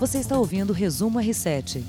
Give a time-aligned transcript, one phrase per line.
[0.00, 1.82] Você está ouvindo o Resumo R7.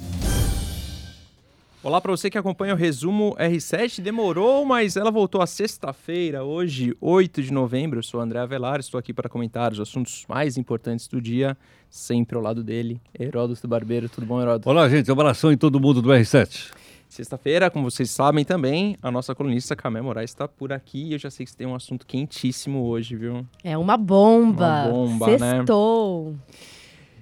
[1.82, 4.02] Olá para você que acompanha o resumo R7.
[4.02, 8.00] Demorou, mas ela voltou à sexta-feira, hoje, 8 de novembro.
[8.00, 11.56] Eu sou André Avelar, estou aqui para comentar os assuntos mais importantes do dia,
[11.90, 14.10] sempre ao lado dele, Heródoto Barbeiro.
[14.10, 14.68] Tudo bom, Heródoto?
[14.70, 15.10] Olá, gente.
[15.10, 16.72] Um abração em todo mundo do R7.
[17.08, 21.20] Sexta-feira, como vocês sabem também, a nossa colunista Camé Moraes está por aqui e eu
[21.20, 23.46] já sei que você tem um assunto quentíssimo hoje, viu?
[23.64, 24.86] É uma bomba.
[24.86, 26.32] Uma bomba, Sextou.
[26.34, 26.40] né?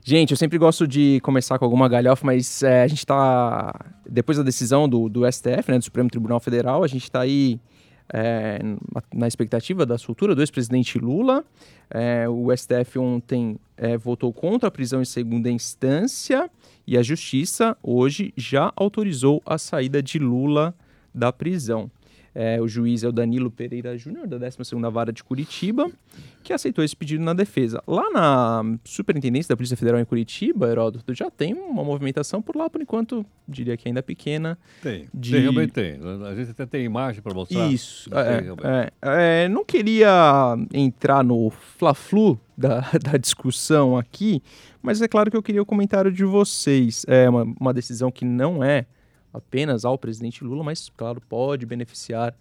[0.10, 3.78] Gente, eu sempre gosto de começar com alguma galhofa, mas é, a gente está
[4.10, 7.60] depois da decisão do, do STF, né, do Supremo Tribunal Federal, a gente está aí
[8.14, 8.58] é,
[9.14, 11.44] na expectativa da soltura do ex-presidente Lula.
[11.90, 16.50] É, o STF ontem é, votou contra a prisão em segunda instância
[16.88, 20.74] e a Justiça hoje já autorizou a saída de Lula
[21.14, 21.92] da prisão.
[22.40, 25.90] É, o juiz é o Danilo Pereira Júnior, da 12ª Vara de Curitiba,
[26.44, 27.82] que aceitou esse pedido na defesa.
[27.88, 32.70] Lá na Superintendência da Polícia Federal em Curitiba, Heródoto, já tem uma movimentação por lá,
[32.70, 34.56] por enquanto, diria que ainda pequena.
[34.84, 35.32] Tem, de...
[35.32, 36.00] tem realmente tem.
[36.28, 37.72] A gente até tem imagem para mostrar.
[37.72, 38.08] Isso.
[38.14, 44.44] É, é, é, não queria entrar no fla-flu da, da discussão aqui,
[44.80, 47.04] mas é claro que eu queria o comentário de vocês.
[47.08, 48.86] É uma, uma decisão que não é
[49.34, 52.36] apenas ao presidente Lula, mas, claro, pode beneficiar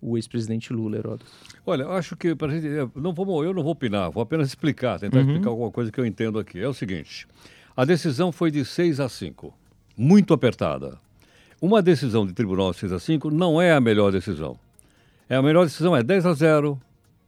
[0.00, 1.30] o ex-presidente Lula, Heródoto.
[1.66, 4.98] Olha, eu acho que para gente, não vou, eu não vou opinar, vou apenas explicar,
[4.98, 5.26] tentar uhum.
[5.26, 6.58] explicar alguma coisa que eu entendo aqui.
[6.58, 7.26] É o seguinte:
[7.76, 9.52] a decisão foi de 6 a 5,
[9.96, 10.98] muito apertada.
[11.60, 14.58] Uma decisão de tribunal 6 a 5 não é a melhor decisão.
[15.28, 16.80] É a melhor decisão é 10 a 0,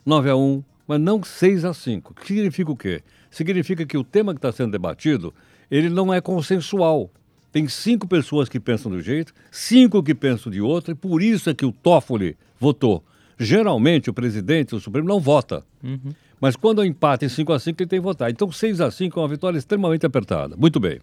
[0.05, 2.15] 9 a 1, mas não 6 a 5.
[2.15, 3.03] Que significa o quê?
[3.31, 5.35] Significa que o tema que está sendo debatido,
[5.71, 7.11] ele não é consensual.
[7.53, 11.51] Tem cinco pessoas que pensam do jeito, cinco que pensam de outro, e por isso
[11.51, 13.05] é que o Toffoli votou.
[13.39, 15.63] Geralmente o presidente, o Supremo, não vota.
[15.85, 16.15] Uhum.
[16.41, 18.31] Mas quando o empate em 5 a 5 ele tem que votar.
[18.31, 20.57] Então 6 a 5 é uma vitória extremamente apertada.
[20.57, 20.99] Muito bem.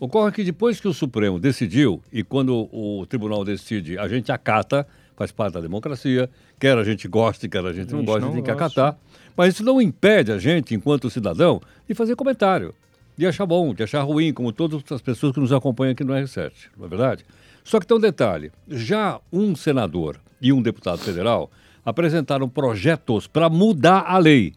[0.00, 4.86] Ocorre que depois que o Supremo decidiu, e quando o tribunal decide, a gente acata,
[5.16, 8.24] faz parte da democracia, quer a gente goste, quer a gente, a gente não goste,
[8.24, 8.98] a gente tem que acatar.
[9.36, 12.74] Mas isso não impede a gente, enquanto cidadão, de fazer comentário
[13.16, 16.12] de achar bom, de achar ruim, como todas as pessoas que nos acompanham aqui no
[16.12, 17.24] R7, não é verdade?
[17.64, 21.50] Só que tem um detalhe: já um senador e um deputado federal
[21.84, 24.52] apresentaram projetos para mudar a lei,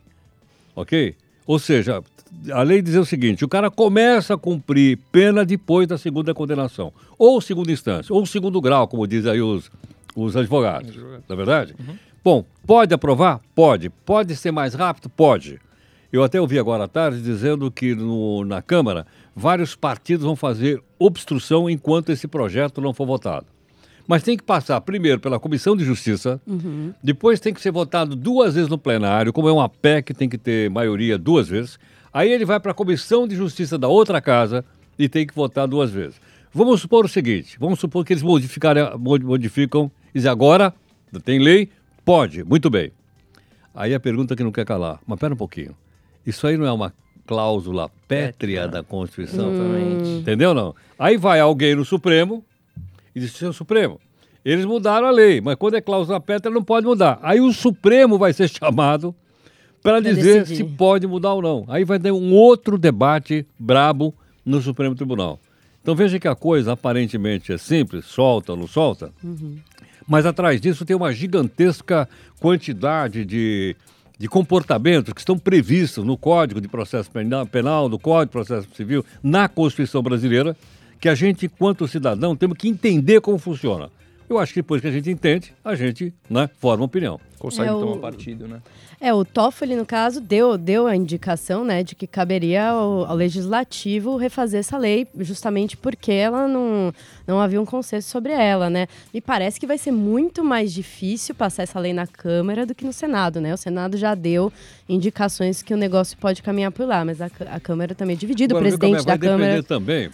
[0.76, 1.16] ok?
[1.48, 2.04] Ou seja,
[2.52, 6.94] a lei diz o seguinte: o cara começa a cumprir pena depois da segunda condenação,
[7.18, 9.72] ou segunda instância, ou segundo grau, como dizem aí os,
[10.16, 11.76] os advogados, não é verdade?
[11.80, 11.96] Uhum.
[12.24, 13.40] Bom, pode aprovar?
[13.56, 13.90] Pode.
[13.90, 15.10] Pode ser mais rápido?
[15.10, 15.60] Pode.
[16.12, 19.06] Eu até ouvi agora à tarde dizendo que no, na Câmara
[19.36, 23.46] vários partidos vão fazer obstrução enquanto esse projeto não for votado.
[24.08, 26.92] Mas tem que passar primeiro pela Comissão de Justiça, uhum.
[27.04, 30.38] depois tem que ser votado duas vezes no plenário, como é uma PEC, tem que
[30.38, 31.78] ter maioria duas vezes.
[32.12, 34.66] Aí ele vai para a Comissão de Justiça da outra casa
[34.98, 36.20] e tem que votar duas vezes.
[36.52, 40.74] Vamos supor o seguinte: vamos supor que eles modificam e dizem agora
[41.24, 41.70] tem lei,
[42.04, 42.92] pode, muito bem.
[43.76, 45.76] Aí a pergunta que não quer calar, mas pera um pouquinho.
[46.30, 46.94] Isso aí não é uma
[47.26, 49.52] cláusula pétrea da Constituição?
[49.52, 50.10] Exatamente.
[50.22, 50.76] Entendeu não?
[50.98, 52.46] Aí vai alguém no Supremo
[53.16, 54.00] e diz, seu Supremo,
[54.46, 57.20] eles mudaram a lei, mas quando é cláusula pétrea não pode mudar.
[57.24, 59.14] Aí o Supremo vai ser chamado
[59.82, 60.58] para dizer decidir.
[60.58, 61.66] se pode mudar ou não.
[61.68, 64.14] Aí vai ter um outro debate brabo
[64.46, 65.40] no Supremo Tribunal.
[65.82, 69.58] Então veja que a coisa aparentemente é simples, solta ou não solta, uhum.
[70.08, 72.08] mas atrás disso tem uma gigantesca
[72.40, 73.76] quantidade de
[74.20, 79.06] de comportamentos que estão previstos no Código de Processo Penal, no Código de Processo Civil,
[79.24, 80.58] na Constituição Brasileira,
[81.00, 83.90] que a gente, enquanto cidadão, temos que entender como funciona.
[84.30, 87.20] Eu acho que depois que a gente entende, a gente né, forma opinião.
[87.40, 88.00] Consegue é tomar o...
[88.00, 88.62] partido, né?
[89.02, 93.16] É, o Toffoli, no caso, deu, deu a indicação né, de que caberia ao, ao,
[93.16, 96.94] legislativo refazer essa lei, justamente porque ela não,
[97.26, 98.88] não havia um consenso sobre ela, né?
[99.14, 102.86] Me parece que vai ser muito mais difícil passar essa lei na Câmara do que
[102.86, 103.54] no Senado, né?
[103.54, 104.52] O Senado já deu
[104.88, 108.54] indicações que o negócio pode caminhar por lá, mas a, a Câmara também é dividida,
[108.54, 109.64] o presidente da Câmara...
[109.64, 110.12] também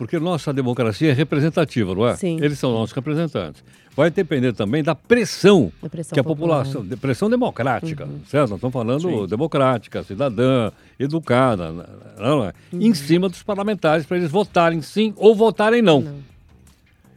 [0.00, 2.16] porque nossa democracia é representativa, não é?
[2.16, 2.38] Sim.
[2.40, 3.62] Eles são nossos representantes.
[3.94, 6.64] Vai depender também da pressão, da pressão que a popular.
[6.64, 8.20] população, pressão democrática, uhum.
[8.26, 8.48] certo?
[8.48, 9.26] Nós estamos falando Sim.
[9.26, 11.70] democrática, cidadã, educada,
[12.18, 12.54] não é?
[12.72, 12.80] Uhum.
[12.80, 16.00] em cima dos parlamentares para eles votarem sim ou votarem não.
[16.00, 16.14] não.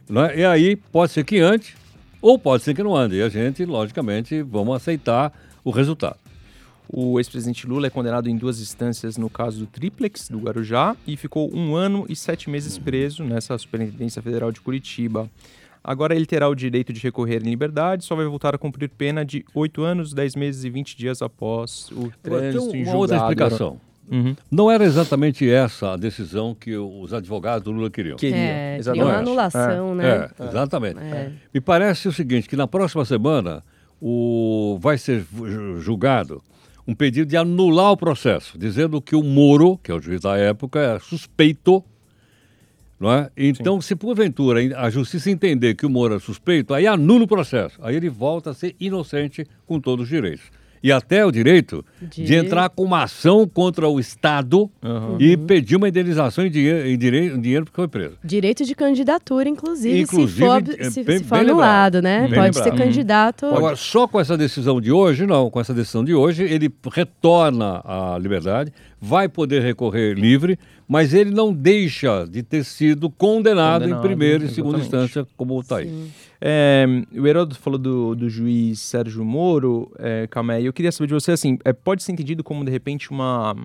[0.06, 0.40] não é?
[0.40, 1.74] E aí pode ser que ande
[2.20, 3.16] ou pode ser que não ande.
[3.16, 5.32] E a gente, logicamente, vamos aceitar
[5.64, 6.18] o resultado.
[6.88, 11.16] O ex-presidente Lula é condenado em duas instâncias no caso do Triplex, do Guarujá, e
[11.16, 15.28] ficou um ano e sete meses preso nessa Superintendência Federal de Curitiba.
[15.82, 19.24] Agora ele terá o direito de recorrer em liberdade, só vai voltar a cumprir pena
[19.24, 23.78] de oito anos, dez meses e vinte dias após o trânsito Tem uma outra explicação.
[24.10, 24.36] Uhum.
[24.50, 28.16] Não era exatamente essa a decisão que os advogados do Lula queriam.
[28.16, 29.04] Queria, É, exatamente.
[29.04, 30.28] queria uma anulação, né?
[30.38, 30.98] É, exatamente.
[31.00, 31.32] É.
[31.52, 33.62] Me parece o seguinte, que na próxima semana
[34.00, 36.42] o, vai ser ju- julgado
[36.86, 40.36] um pedido de anular o processo, dizendo que o Moro, que é o juiz da
[40.36, 41.82] época, é suspeito.
[43.00, 43.30] Não é?
[43.36, 47.78] Então, se porventura a justiça entender que o Moro é suspeito, aí anula o processo.
[47.82, 50.50] Aí ele volta a ser inocente com todos os direitos.
[50.84, 55.16] E até o direito de, De- entrar com uma ação contra o Estado Uhum.
[55.18, 58.18] e pedir uma indenização em dinheiro, em dinheiro, em dinheiro porque foi preso.
[58.22, 62.02] Direito de candidatura, inclusive, Inclusive, se for, é, se, bem- se for anulado, lembrado.
[62.02, 62.28] né?
[62.28, 62.78] Bem Pode ser lembrado.
[62.86, 63.46] candidato.
[63.46, 65.48] Agora, só com essa decisão de hoje, não.
[65.50, 68.70] Com essa decisão de hoje, ele retorna à liberdade,
[69.00, 74.44] vai poder recorrer livre, mas ele não deixa de ter sido condenado, Condenado, em primeira
[74.44, 75.90] e segunda instância, como está aí.
[76.46, 76.84] É,
[77.18, 81.14] o Heródoto falou do, do juiz Sérgio Moro, é, Camé, e eu queria saber de
[81.14, 83.56] você, assim, é, pode ser entendido como, de repente, uma,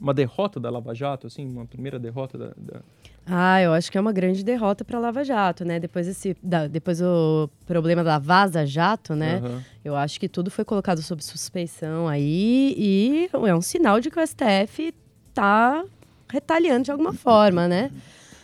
[0.00, 2.46] uma derrota da Lava Jato, assim, uma primeira derrota da...
[2.56, 2.80] da-
[3.24, 5.78] Ah, eu acho que é uma grande derrota para Lava Jato, né?
[5.78, 9.36] Depois esse, da- depois o problema da Vaza Jato, né?
[9.36, 9.62] Aham.
[9.84, 14.18] Eu acho que tudo foi colocado sob suspeição aí e é um sinal de que
[14.18, 14.92] o STF
[15.32, 15.84] tá
[16.28, 17.92] retaliando de alguma forma, né?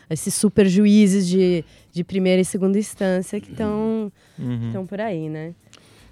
[0.08, 4.86] Esses super juízes de, de primeira e segunda instância que estão Uhum.
[4.86, 5.52] por aí, né?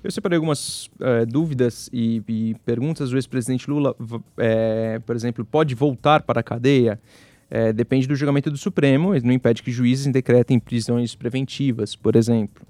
[0.02, 3.12] Eu separei algumas é, dúvidas e, e perguntas.
[3.12, 3.96] O ex-presidente Lula,
[4.36, 7.00] é, por exemplo, pode voltar para a cadeia?
[7.50, 12.14] É, depende do julgamento do Supremo, ele não impede que juízes decretem prisões preventivas, por
[12.14, 12.62] exemplo.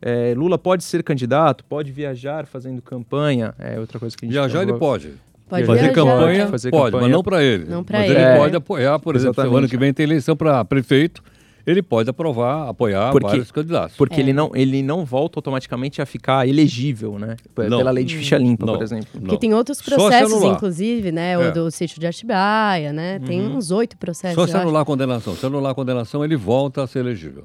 [0.00, 4.32] É, Lula pode ser candidato, pode viajar fazendo campanha, é outra coisa que a gente
[4.34, 5.12] Viajar ele pode.
[5.48, 5.94] Pode Fazer viajar.
[5.94, 7.02] campanha, Fazer pode, campanha.
[7.02, 7.64] mas não para ele.
[7.66, 8.18] Não pra mas ele.
[8.18, 8.36] ele É.
[8.38, 9.58] pode apoiar, por exemplo, Exatamente.
[9.58, 11.22] ano que vem tem eleição para prefeito,
[11.66, 13.96] ele pode aprovar, apoiar Porque- vários candidatos.
[13.96, 14.20] Porque É.
[14.20, 17.36] ele, não, ele não volta automaticamente a ficar elegível, né?
[17.68, 17.78] Não.
[17.78, 18.74] Pela lei de ficha limpa, Não.
[18.74, 19.08] por exemplo.
[19.14, 19.20] Não.
[19.22, 21.32] Porque tem outros processos, inclusive, né?
[21.32, 21.38] É.
[21.38, 23.18] O do sítio de Atibaia, né?
[23.18, 24.36] Tem uns oito processos.
[24.36, 25.34] Só se anular a condenação.
[25.34, 27.44] Se anular a condenação, ele volta a ser elegível.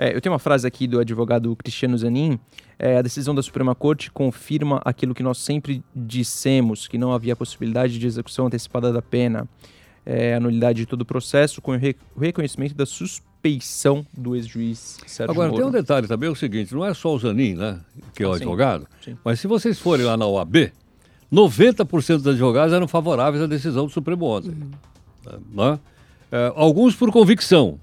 [0.00, 2.38] É, eu tenho uma frase aqui do advogado Cristiano Zanin.
[2.78, 7.34] É, a decisão da Suprema Corte confirma aquilo que nós sempre dissemos, que não havia
[7.34, 9.48] possibilidade de execução antecipada da pena,
[10.06, 12.86] é, a nulidade de todo o processo, com o re- o reconhecimento da
[13.38, 15.60] suspeição do ex-juiz Sérgio Agora, Moro.
[15.62, 17.78] tem um detalhe também, é o seguinte, não é só o Zanin, né,
[18.14, 18.42] que é o Ah, sim.
[18.42, 19.16] advogado, Sim.
[19.24, 20.72] mas se vocês forem lá na OAB,
[21.32, 24.54] 90% dos advogados eram favoráveis à decisão do Supremo ontem.
[25.52, 25.78] Né?
[26.32, 27.78] É, alguns por convicção,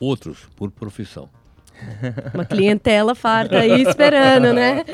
[0.00, 1.28] outros por profissão.
[2.34, 4.84] Uma clientela farta aí esperando, né?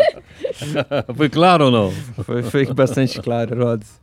[1.16, 1.90] Foi claro ou não?
[2.24, 3.98] Foi, foi bastante claro, Rods.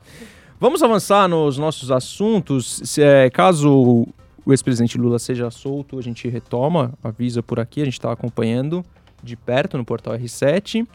[0.59, 2.81] Vamos avançar nos nossos assuntos.
[2.85, 4.07] Se, é, caso
[4.51, 8.83] o ex-presidente Lula seja solto, a gente retoma, avisa por aqui, a gente está acompanhando
[9.23, 10.85] de perto no portal R7.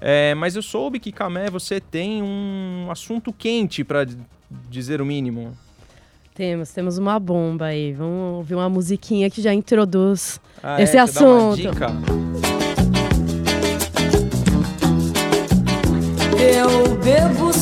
[0.00, 4.06] É, mas eu soube que, Camé, você tem um assunto quente, para
[4.70, 5.56] dizer o mínimo.
[6.34, 7.92] Temos, temos uma bomba aí.
[7.92, 11.04] Vamos ouvir uma musiquinha que já introduz Ah, esse é?
[11.04, 11.56] Dá uma assunto.
[11.70, 11.86] dica?
[16.40, 17.53] Eu bebo.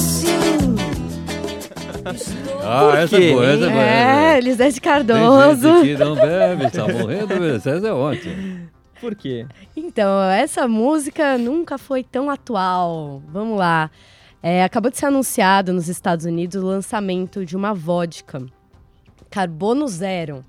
[2.65, 3.83] Ah, essa quê, é boa, essa é boa.
[3.83, 5.85] É, Elisete Tem Cardoso.
[5.85, 8.69] gente que não bebe, está morrendo, essa é ontem.
[9.01, 9.47] Por quê?
[9.77, 13.23] Então, essa música nunca foi tão atual.
[13.29, 13.91] Vamos lá.
[14.43, 18.45] É, acabou de ser anunciado nos Estados Unidos o lançamento de uma vodka.
[19.31, 20.45] Carbono zero.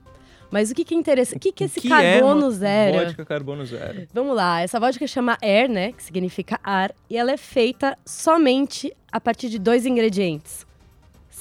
[0.51, 1.37] Mas o que, que é interessante?
[1.37, 2.99] O que, que é esse que carbono é zero?
[3.05, 4.07] Vodka carbono zero.
[4.13, 5.91] Vamos lá, essa vodka chama Air, né?
[5.91, 10.63] Que significa ar, e ela é feita somente a partir de dois ingredientes: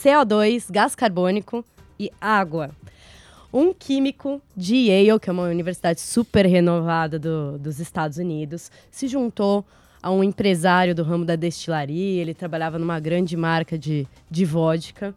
[0.02, 1.64] CO2, gás carbônico
[1.98, 2.70] e água.
[3.52, 9.06] Um químico de Yale, que é uma universidade super renovada do- dos Estados Unidos, se
[9.06, 9.64] juntou
[10.02, 12.20] a um empresário do ramo da destilaria.
[12.20, 15.14] Ele trabalhava numa grande marca de, de vodka,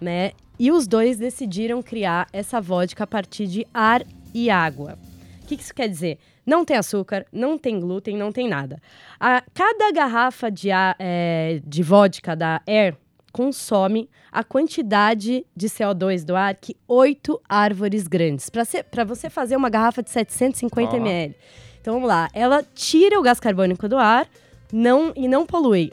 [0.00, 0.32] né?
[0.58, 4.02] E os dois decidiram criar essa vodka a partir de ar
[4.32, 4.96] e água.
[5.42, 6.16] O que que isso quer dizer?
[6.46, 8.80] Não tem açúcar, não tem glúten, não tem nada.
[9.20, 12.96] A, cada garrafa de, a- é, de vodka da Air
[13.34, 18.48] consome a quantidade de CO2 do ar que oito árvores grandes.
[18.48, 20.96] Para você fazer uma garrafa de 750 Ó.
[20.96, 21.34] ml.
[21.80, 22.28] Então vamos lá.
[22.32, 24.28] Ela tira o gás carbônico do ar
[24.72, 25.92] não, e não polui.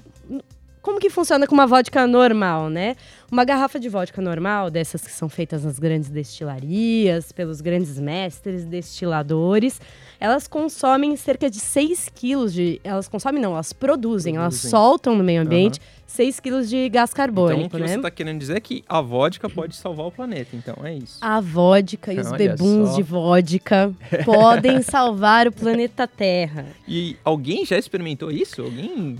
[0.81, 2.95] Como que funciona com uma vodka normal, né?
[3.31, 8.65] Uma garrafa de vodka normal, dessas que são feitas nas grandes destilarias, pelos grandes mestres
[8.65, 9.79] destiladores,
[10.19, 12.81] elas consomem cerca de 6 quilos de.
[12.83, 14.71] Elas consomem, não, elas produzem, elas Produzem.
[14.71, 15.79] soltam no meio ambiente
[16.11, 17.87] 6 quilos de gás Então, o carbônico, que né?
[17.87, 21.17] você está querendo dizer é que a vodka pode salvar o planeta, então, é isso.
[21.21, 22.95] A vodka e os bebuns só.
[22.97, 23.93] de vodka
[24.25, 26.65] podem salvar o planeta Terra.
[26.87, 28.61] E alguém já experimentou isso?
[28.61, 29.17] Alguém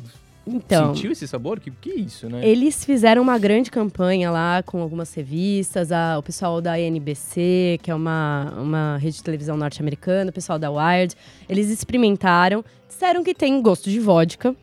[0.54, 1.60] Então, Sentiu esse sabor?
[1.60, 2.48] Que que é isso, né?
[2.48, 7.90] Eles fizeram uma grande campanha lá com algumas revistas, a- o pessoal da NBC, que
[7.92, 11.16] é uma, uma rede de televisão norte-americana, o pessoal da Wired.
[11.48, 14.56] Eles experimentaram, disseram que tem gosto de vodka,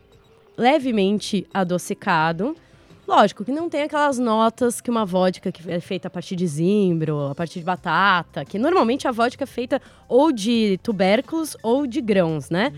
[0.57, 2.55] levemente adocicado.
[3.07, 6.45] Lógico que não tem aquelas notas que uma vodka que é feita a partir de
[6.45, 11.87] zimbro, a partir de batata, que normalmente a vodka é feita ou de tubérculos ou
[11.87, 12.71] de grãos, né?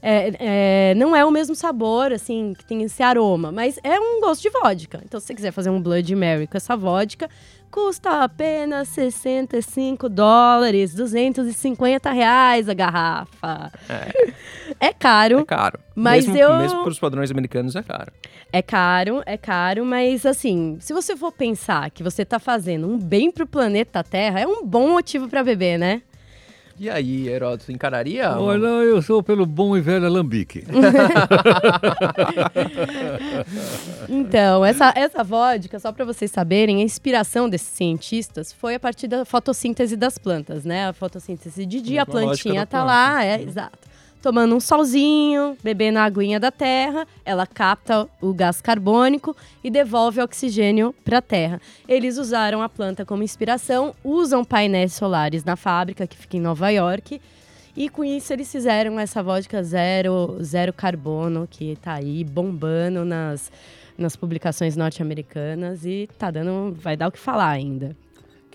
[0.00, 4.20] É, é, não é o mesmo sabor, assim, que tem esse aroma, mas é um
[4.20, 5.00] gosto de vodka.
[5.04, 7.28] Então, se você quiser fazer um Blood Mary com essa vodka,
[7.70, 13.72] custa apenas 65 dólares, 250 reais a garrafa.
[14.80, 15.78] É, caro, É caro.
[15.94, 18.12] Mas mesmo, eu- Mesmo para os padrões americanos é caro.
[18.52, 22.96] é caro, é caro, mas assim, se você for pensar que você tá fazendo um
[22.98, 26.02] bem pro planeta Terra, é um bom motivo pra beber, né?
[26.80, 28.38] E aí, Heródoto, encararia?
[28.38, 30.64] Olha, eu sou pelo bom e velho alambique.
[34.08, 39.06] Então, essa, essa vodka, só para vocês saberem, a inspiração desses cientistas foi a partir
[39.06, 40.88] da fotossíntese das plantas, né?
[40.88, 42.84] A fotossíntese de dia, a plantinha tá planta.
[42.84, 43.87] lá, é, exato.
[44.20, 50.20] Tomando um solzinho, bebendo a aguinha da terra, ela capta o gás carbônico e devolve
[50.20, 51.60] oxigênio para a terra.
[51.86, 56.68] Eles usaram a planta como inspiração, usam painéis solares na fábrica que fica em Nova
[56.68, 57.20] York.
[57.76, 63.52] E com isso eles fizeram essa vodka zero, zero carbono, que tá aí bombando nas,
[63.96, 66.74] nas publicações norte-americanas e tá dando.
[66.76, 67.96] vai dar o que falar ainda.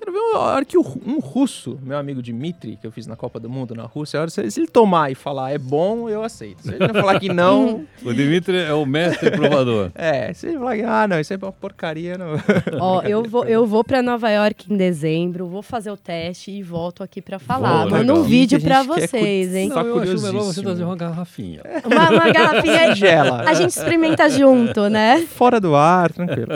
[0.04, 3.40] Quero ver a hora que um russo, meu amigo Dmitry, que eu fiz na Copa
[3.40, 6.62] do Mundo na Rússia, a hora se ele tomar e falar é bom, eu aceito.
[6.62, 9.92] Se ele não falar que não, O Dimitri é o mestre provador.
[9.96, 10.34] é.
[10.34, 12.34] Se ele falar que, ah, não, isso é uma porcaria, não.
[12.82, 16.62] Ó, eu vou, eu vou para Nova York em dezembro, vou fazer o teste e
[16.62, 17.70] volto aqui para falar.
[17.70, 18.18] Boa, Manda legal.
[18.18, 19.70] um vídeo para quer vocês, hein?
[19.70, 21.62] Não, eu acho melhor você trazer uma garrafinha.
[21.86, 23.44] Uma, uma garrafinha Gela.
[23.48, 25.26] a gente experimenta junto, né?
[25.30, 26.50] Fora do ar, tranquilo.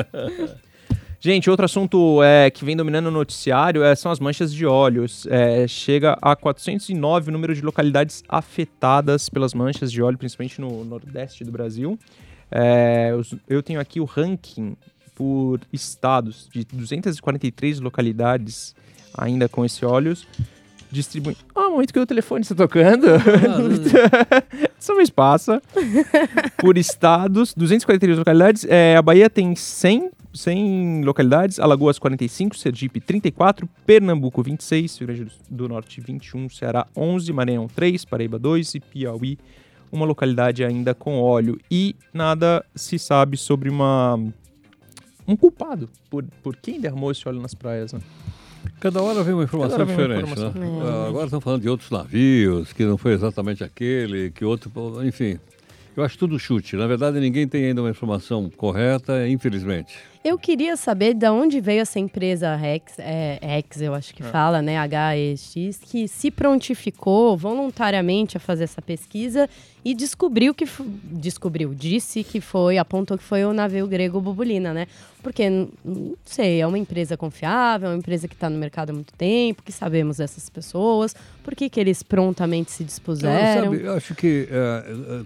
[1.19, 5.25] Gente, outro assunto é, que vem dominando o noticiário é, são as manchas de óleos.
[5.27, 10.83] É, chega a 409 o número de localidades afetadas pelas manchas de óleo, principalmente no
[10.85, 11.97] nordeste do Brasil.
[12.51, 13.11] É,
[13.47, 14.77] eu tenho aqui o ranking
[15.15, 18.75] por estados de 243 localidades
[19.17, 20.27] ainda com esse óleos.
[20.89, 21.35] Distribui...
[21.53, 23.07] Ah, o momento que o telefone está tocando.
[24.79, 25.61] Só uma passa.
[26.57, 28.65] Por estados, 243 localidades.
[28.69, 35.27] É, a Bahia tem 100, 100 localidades, Alagoas 45, Sergipe 34, Pernambuco 26, Rio Grande
[35.49, 39.37] do Norte 21, Ceará 11, Maranhão 3, Paraíba 2 e Piauí
[39.91, 41.57] uma localidade ainda com óleo.
[41.69, 44.19] E nada se sabe sobre uma
[45.27, 47.91] um culpado por, por quem derramou esse óleo nas praias.
[47.91, 47.99] Né?
[48.79, 50.61] Cada hora vem uma informação vem uma diferente, informação.
[50.61, 50.81] né?
[50.83, 54.71] Ah, Agora estão falando de outros navios, que não foi exatamente aquele, que outro...
[55.05, 55.37] Enfim,
[55.97, 56.75] eu acho tudo chute.
[56.77, 59.97] Na verdade, ninguém tem ainda uma informação correta, infelizmente.
[60.23, 64.61] Eu queria saber de onde veio essa empresa Rex, é, Rex eu acho que fala,
[64.61, 69.49] né, HEX, que se prontificou voluntariamente a fazer essa pesquisa
[69.85, 70.65] e descobriu que
[71.03, 74.87] descobriu, disse que foi, apontou que foi o navio grego Bubulina, né?
[75.23, 78.93] Porque não sei, é uma empresa confiável, é uma empresa que está no mercado há
[78.93, 83.63] muito tempo, que sabemos dessas pessoas, por que que eles prontamente se Eu, dispuseram?
[83.71, 84.83] sabe, eu acho que eh,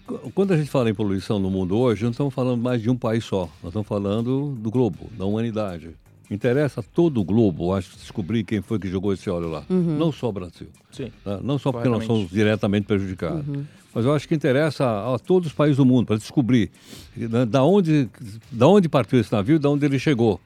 [0.08, 2.90] eh, quando a gente fala em poluição no mundo hoje, não estamos falando mais de
[2.90, 3.50] um país só.
[3.62, 4.81] Nós estamos falando do globo,
[5.18, 5.92] da humanidade.
[6.30, 9.66] Interessa a todo o globo, acho, descobrir quem foi que jogou esse óleo lá.
[9.70, 10.68] Não só o Brasil.
[10.92, 11.12] Sim.
[11.26, 11.40] né?
[11.44, 13.46] Não só porque nós somos diretamente prejudicados.
[13.94, 16.72] Mas eu acho que interessa a, a todos os países do mundo para descobrir
[17.16, 18.10] né, da, onde,
[18.50, 20.40] da onde partiu esse navio e da onde ele chegou.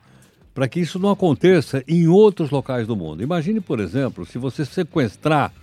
[0.56, 3.22] Para que isso não aconteça em outros locais do mundo.
[3.22, 5.54] Imagine, por exemplo, se você sequestrar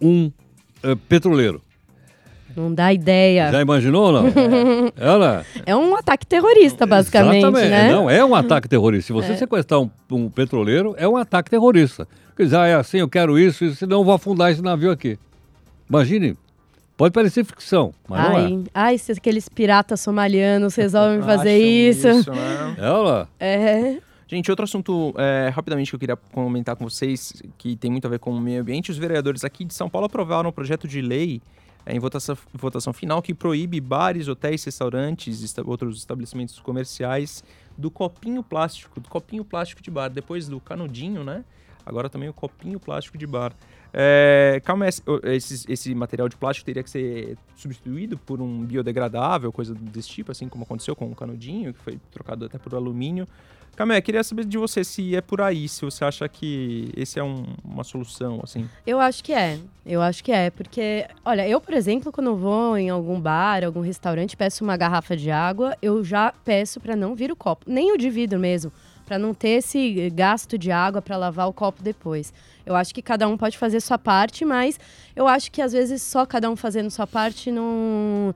[0.00, 0.30] um
[0.82, 1.62] eh, petroleiro.
[2.56, 3.50] Não dá ideia.
[3.50, 4.32] Já imaginou ou não?
[4.96, 5.44] Ela.
[5.66, 7.70] É um ataque terrorista, basicamente, Exatamente.
[7.70, 7.90] né?
[7.92, 9.06] Não, é um ataque terrorista.
[9.08, 12.06] Se você sequestrar um, um petroleiro, é um ataque terrorista.
[12.36, 14.90] Quer dizer, ah, é assim, eu quero isso, isso, senão eu vou afundar esse navio
[14.90, 15.18] aqui.
[15.88, 16.36] Imagine.
[16.96, 18.42] Pode parecer ficção, mas não é.
[18.44, 22.30] Ai, ai, se aqueles piratas somalianos resolvem fazer Acham isso.
[22.30, 22.76] né?
[22.78, 23.28] Ela.
[23.40, 23.96] É.
[24.28, 28.10] Gente, outro assunto é, rapidamente que eu queria comentar com vocês, que tem muito a
[28.10, 28.90] ver com o meio ambiente.
[28.90, 32.92] Os vereadores aqui de São Paulo aprovaram um projeto de lei é, em votação, votação
[32.92, 37.44] final que proíbe bares, hotéis, restaurantes esta- outros estabelecimentos comerciais
[37.76, 40.08] do copinho plástico, do copinho plástico de bar.
[40.08, 41.44] Depois do canudinho, né?
[41.86, 43.52] agora também o copinho plástico de bar.
[43.96, 49.72] É, calma, esse, esse, material de plástico teria que ser substituído por um biodegradável, coisa
[49.72, 53.28] desse tipo, assim como aconteceu com o canudinho, que foi trocado até por alumínio.
[53.76, 57.24] Camé, queria saber de você se é por aí, se você acha que esse é
[57.24, 58.68] um- uma solução, assim.
[58.86, 59.58] Eu acho que é.
[59.84, 60.48] Eu acho que é.
[60.50, 65.16] Porque, olha, eu, por exemplo, quando vou em algum bar, algum restaurante, peço uma garrafa
[65.16, 67.64] de água, eu já peço para não vir o copo.
[67.68, 68.72] Nem o de vidro mesmo.
[69.06, 72.32] Para não ter esse gasto de água para lavar o copo depois.
[72.64, 74.80] Eu acho que cada um pode fazer sua parte, mas
[75.14, 78.34] eu acho que às vezes só cada um fazendo sua parte não.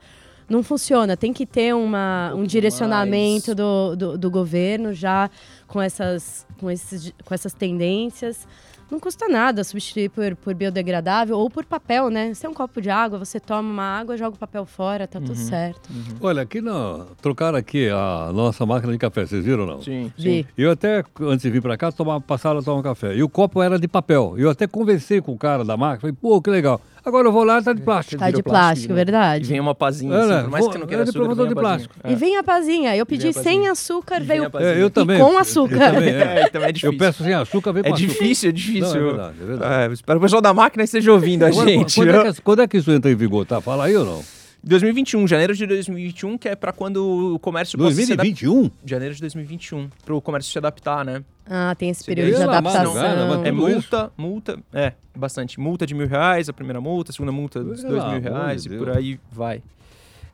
[0.48, 5.30] Não funciona, tem que ter uma, um direcionamento do, do, do governo já
[5.66, 8.48] com essas, com, esses, com essas tendências.
[8.90, 12.32] Não custa nada substituir por, por biodegradável ou por papel, né?
[12.34, 15.20] Se é um copo de água, você toma uma água, joga o papel fora, tá
[15.20, 15.90] tudo certo.
[16.20, 19.82] Olha, aqui na, trocaram aqui a nossa máquina de café, vocês viram ou não?
[19.82, 20.46] Sim, Vi.
[20.56, 23.14] Eu até, antes de vir para cá, tomava, passaram a tomar um café.
[23.14, 24.34] E o copo era de papel.
[24.38, 26.80] Eu até conversei com o cara da máquina, falei, pô, que legal.
[27.08, 28.18] Agora eu vou lá, tá de plástico.
[28.20, 28.96] Tá de plástico, né?
[28.96, 29.44] verdade.
[29.44, 30.42] E vem uma pazinha, É, assim, né?
[30.42, 31.94] por mais Vou- que eu não queira é de açúcar, promotor vem de plástico.
[32.04, 32.12] É.
[32.12, 32.96] E vem a pazinha.
[32.96, 33.72] Eu pedi sem pazinha.
[33.72, 34.70] açúcar, E veio pazinha.
[34.72, 35.18] É, eu também.
[35.18, 35.74] com Eu- açúcar.
[35.88, 36.18] Eu, também, é.
[36.38, 36.92] É, então é difícil.
[36.92, 38.08] Eu peço sem açúcar, vem com É açúcar.
[38.08, 38.80] difícil, é difícil.
[38.82, 39.74] Não, é verdade, é verdade.
[39.90, 41.94] É, espero que o pessoal da máquina esteja ouvindo a Agora, gente.
[41.96, 43.60] quando, é que, quando é que isso entra em vigor, tá?
[43.60, 44.37] Fala aí ou não?
[44.62, 48.22] 2021, janeiro de 2021, que é pra quando o comércio possa se adaptar.
[48.24, 48.70] 2021?
[48.84, 51.22] Janeiro de 2021, pro comércio se adaptar, né?
[51.48, 52.94] Ah, tem esse período de adaptação.
[52.94, 55.58] madrugada, É multa, multa, é, bastante.
[55.58, 58.68] Multa de mil reais, a primeira multa, a segunda multa dos dois mil reais e
[58.68, 59.62] por aí vai.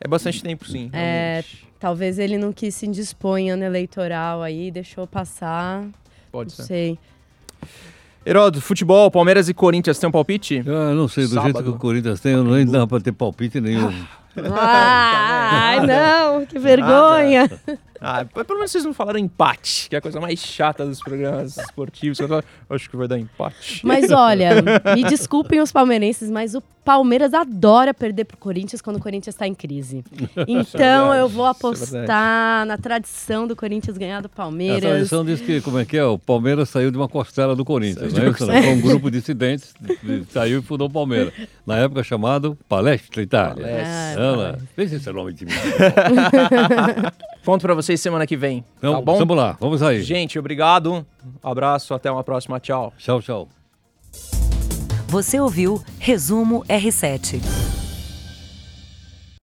[0.00, 0.90] É bastante tempo, sim.
[0.92, 1.68] É, realmente.
[1.78, 5.84] Talvez ele não quis se indispor em ano eleitoral aí, deixou passar.
[6.32, 6.62] Pode não ser.
[6.64, 6.98] sei.
[8.26, 10.62] Heródoto, futebol, Palmeiras e Corinthians, tem um palpite?
[10.64, 11.62] Eu não sei, do jeito Sábado.
[11.64, 13.92] que o Corinthians tem, eu nem dá pra ter palpite nenhum.
[14.36, 17.50] Ai, não, que vergonha.
[17.68, 17.74] Ah,
[18.46, 22.18] pelo menos vocês não falaram empate, que é a coisa mais chata dos programas esportivos.
[22.18, 23.80] Eu acho que vai dar empate.
[23.84, 24.50] Mas olha,
[24.94, 29.46] me desculpem os palmeirenses, mas o Palmeiras adora perder pro Corinthians quando o Corinthians tá
[29.46, 30.04] em crise.
[30.46, 34.80] Então eu vou é apostar na tradição do Corinthians ganhar do A Palmeiras.
[34.80, 36.04] tradição diz que, como é que é?
[36.04, 38.46] O Palmeiras saiu de uma costela do Corinthians, é isso?
[38.46, 41.32] Foi um grupo de dissidentes, de- saiu e fundou o Palmeiras.
[41.66, 43.64] Na época chamado Palestra Itália.
[43.64, 44.22] Palestra.
[44.22, 45.52] Ela, vê se esse é nome de mim.
[47.44, 48.64] Conto pra vocês semana que vem.
[48.78, 49.18] Então, tá bom?
[49.18, 50.02] vamos lá, vamos aí.
[50.02, 51.06] Gente, obrigado.
[51.42, 52.58] Abraço, até uma próxima.
[52.58, 52.92] Tchau.
[52.96, 53.48] Tchau, tchau.
[55.08, 57.63] Você ouviu Resumo R7.